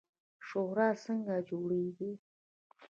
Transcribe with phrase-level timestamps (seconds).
[0.47, 2.11] شورا څنګه جوړیږي؟